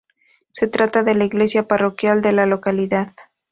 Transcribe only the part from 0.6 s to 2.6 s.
trata de la iglesia parroquial de la